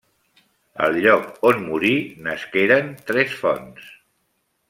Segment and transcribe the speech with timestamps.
[0.85, 1.93] Al lloc on morí
[2.29, 3.93] nasqueren tres fonts.